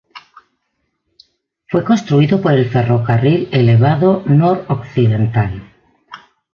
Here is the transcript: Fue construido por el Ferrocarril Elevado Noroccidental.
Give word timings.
Fue 1.67 1.83
construido 1.85 2.41
por 2.41 2.53
el 2.53 2.67
Ferrocarril 2.67 3.47
Elevado 3.51 4.23
Noroccidental. 4.25 5.61